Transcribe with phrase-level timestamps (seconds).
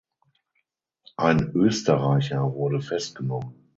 [1.17, 3.69] Ein Österreicher wurde festgenommen.